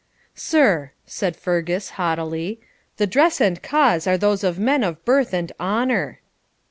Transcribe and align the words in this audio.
'Sir,' 0.33 0.93
said 1.05 1.35
Fergus, 1.37 1.91
haughtily, 1.91 2.59
'the 2.97 3.05
dress 3.05 3.39
and 3.39 3.61
cause 3.61 4.07
are 4.07 4.17
those 4.17 4.43
of 4.43 4.57
men 4.57 4.83
of 4.83 5.05
birth 5.05 5.31
and 5.31 5.51
honour.' 5.59 6.19